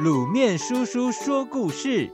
[0.00, 2.10] 卤面叔叔说故事：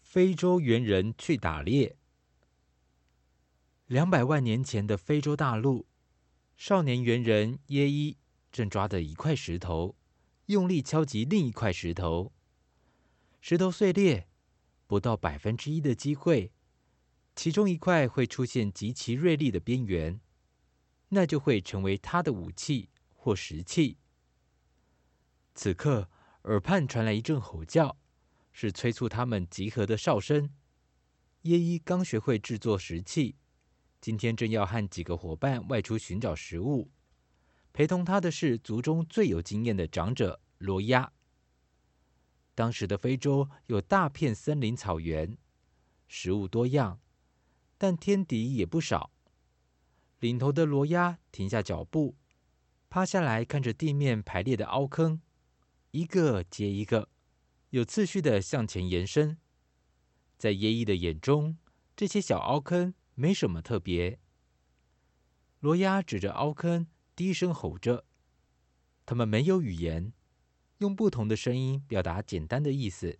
[0.00, 1.96] 非洲猿人去打猎。
[3.86, 5.86] 两百万年前的非洲大陆，
[6.56, 8.16] 少年猿人耶伊
[8.50, 9.94] 正抓着一块石头，
[10.46, 12.32] 用力敲击另一块石头。
[13.42, 14.26] 石头碎裂，
[14.86, 16.50] 不到百分之一的机会，
[17.36, 20.20] 其中一块会出现极其锐利的边缘，
[21.08, 23.98] 那就会成为他的武器或石器。
[25.54, 26.08] 此刻，
[26.42, 27.96] 耳畔传来一阵吼叫，
[28.52, 30.50] 是催促他们集合的哨声。
[31.42, 33.36] 耶伊刚学会制作石器，
[34.00, 36.90] 今天正要和几个伙伴外出寻找食物，
[37.72, 41.12] 陪同他的是族中最有经验的长者罗亚。
[42.54, 45.36] 当时的非洲有大片森林草原，
[46.08, 47.00] 食物多样，
[47.84, 49.10] 但天敌也不少。
[50.20, 52.16] 领头的罗亚停下脚步，
[52.88, 55.20] 趴下来看着地面排列的凹坑，
[55.90, 57.10] 一个接一个，
[57.68, 59.36] 有次序的向前延伸。
[60.38, 61.58] 在耶伊的眼中，
[61.94, 64.18] 这些小凹坑没什么特别。
[65.60, 68.06] 罗亚指着凹坑，低声吼着
[69.04, 70.14] ：“他们没有语言。”
[70.80, 73.18] 用不同的声音表达简单的意思。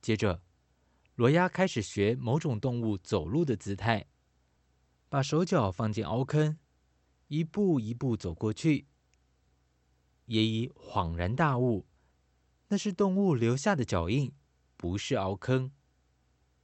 [0.00, 0.42] 接着，
[1.14, 4.06] 罗亚开始学某种动物走路的姿态，
[5.10, 6.58] 把手脚放进凹坑，
[7.28, 8.86] 一步一步走过去。
[10.26, 11.86] 耶伊恍然大悟，
[12.68, 14.32] 那是动物留下的脚印，
[14.78, 15.70] 不是凹坑。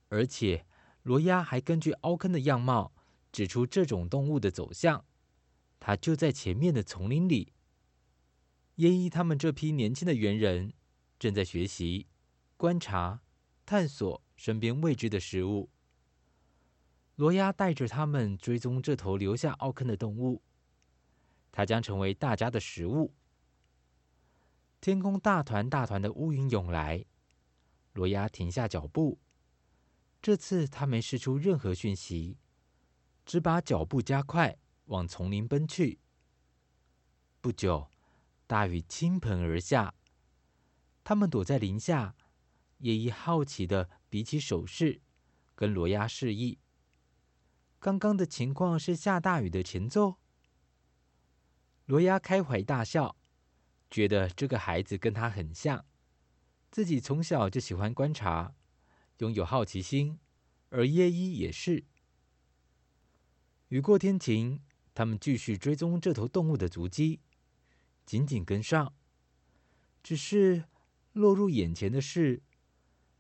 [0.09, 0.65] 而且，
[1.03, 2.95] 罗亚还根据凹坑的样貌
[3.31, 5.05] 指出这种动物的走向，
[5.79, 7.53] 它就在前面的丛林里。
[8.77, 10.73] 耶伊他们这批年轻的猿人
[11.19, 12.07] 正在学习、
[12.57, 13.21] 观察、
[13.67, 15.69] 探索身边未知的食物。
[17.17, 20.41] 罗亚带着他们追踪这头留下凹坑的动物，
[21.53, 23.13] 它将成为大家的食物。
[24.81, 27.05] 天空大团大团的乌云涌来，
[27.93, 29.19] 罗亚停下脚步。
[30.23, 32.39] 这次他没释出任何讯息，
[33.27, 35.99] 只把脚步加快，往丛林奔去。
[37.43, 37.89] 不久。
[38.47, 39.93] 大雨倾盆而下，
[41.05, 42.17] 他们躲在林下。
[42.79, 45.01] 叶一好奇的比起手势，
[45.55, 46.59] 跟罗亚示意。
[47.79, 50.17] 刚刚的情况是下大雨的前奏。
[51.87, 53.17] 罗亚开怀大笑，
[53.91, 55.85] 觉得这个孩子跟他很像，
[56.71, 58.55] 自己从小就喜欢观察，
[59.19, 60.19] 拥有好奇心，
[60.71, 61.85] 而耶伊也是。
[63.69, 64.61] 雨过天晴，
[64.95, 67.21] 他们继续追踪这头动物的足迹。
[68.05, 68.95] 紧紧跟上，
[70.03, 70.65] 只是
[71.13, 72.43] 落入眼前的是，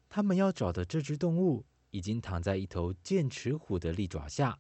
[0.09, 4.59] 他们要找的这只动物已经躺在一头剑齿虎的利爪下。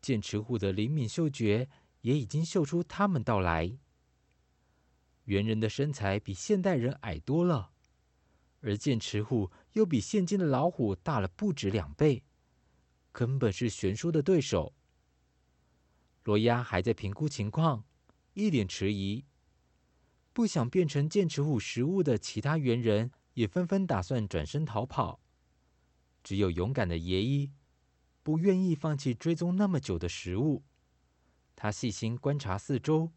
[0.00, 1.68] 剑齿虎的灵敏嗅觉
[2.02, 3.78] 也已经嗅出他们到来。
[5.24, 7.72] 猿人的身材比现代人矮多了，
[8.60, 12.22] 而剑齿虎又比现今的老虎大了不止两倍，
[13.10, 14.72] 根本是悬殊的对手。
[16.22, 17.84] 罗亚还在评估情况。
[18.34, 19.24] 一脸迟疑，
[20.34, 25.20] 不想变成剑齿虎食物的其他猿人也纷纷打算转身逃跑。
[26.24, 27.52] 只有勇敢的耶伊，
[28.22, 30.64] 不愿意放弃追踪那么久的食物。
[31.54, 33.12] 他细心观察四周，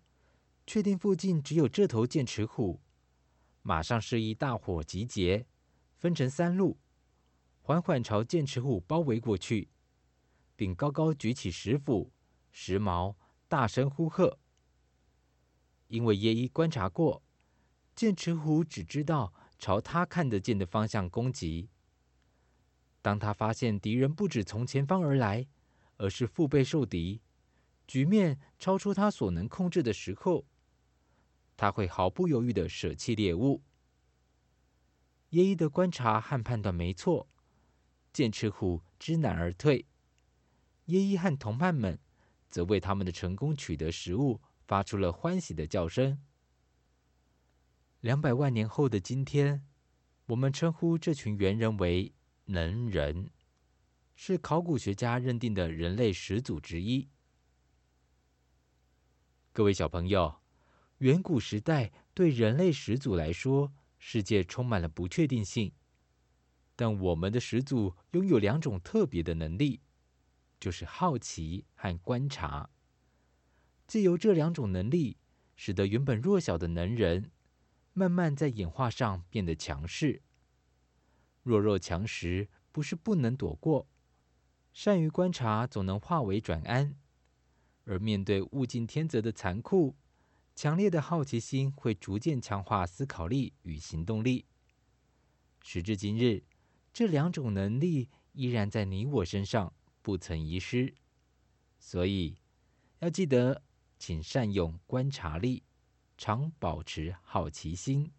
[0.68, 2.81] 确定附近只有这头剑齿虎，
[3.62, 5.47] 马上示意大伙集结，
[5.97, 6.78] 分成三路，
[7.62, 9.69] 缓缓朝剑齿虎包围过去，
[10.57, 12.12] 并高高举起石斧、
[12.51, 13.16] 石矛，
[13.47, 14.38] 大声呼喝。
[15.88, 17.24] 因为耶伊观察过，
[17.96, 21.70] 剑齿虎只知道朝他看得见的方向攻击。
[23.02, 25.46] 当他发现敌人不止从前方而来，
[25.97, 27.22] 而是腹背受敌，
[27.86, 30.46] 局面超出他所能控制的时候，
[31.56, 33.62] 他会毫不犹豫地舍弃猎物。
[35.30, 37.28] 耶伊的观察和判断没错，
[38.12, 39.86] 剑齿虎知难而退。
[40.86, 42.00] 耶伊和同伴们
[42.50, 44.42] 则为他们的成功取得食物。
[44.69, 46.22] 发出了欢喜的叫声。
[48.01, 49.62] 两百万年后的今天，
[50.28, 52.13] 我们称呼这群猿人为
[52.46, 53.30] 能人，
[54.16, 57.10] 是考古学家认定的人类始祖之一。
[59.51, 60.40] 各位小朋友，
[61.00, 65.74] 远古时代对人类始祖来说，世界充满了不确定性，
[66.78, 69.81] 但我们的始祖拥有两种特别的能力，
[70.57, 72.69] 就是好奇和观察。
[73.86, 75.18] 借由这两种能力，
[75.57, 77.31] 使得原本弱小的能人，
[78.00, 80.22] 慢慢在演化上变得强势。
[81.44, 83.90] 弱肉强食不是不能躲过，
[84.72, 86.96] 善于观察，总能化危转安；
[87.84, 89.98] 而面对物竞天择的残酷，
[90.56, 94.46] 强烈的好奇心会逐渐强化思考力与行动力。
[95.62, 96.46] 时至今日，
[96.94, 100.96] 这两种能力依然在你我身上不曾遗失。
[101.78, 102.38] 所以，
[103.00, 103.62] 要记得，
[103.98, 105.63] 请善用观察力，
[106.19, 108.12] 常保持好奇心。